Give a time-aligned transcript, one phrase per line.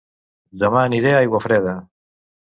[0.61, 1.75] Dema aniré a Aiguafreda